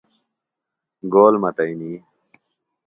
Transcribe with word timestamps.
گول 1.13 1.35
متئنی۔ 1.43 1.93